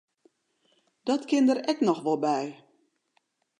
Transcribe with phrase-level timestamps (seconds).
[1.05, 2.43] Dat kin der ek noch wol by.